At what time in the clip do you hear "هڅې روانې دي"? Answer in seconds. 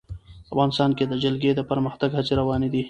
2.17-2.79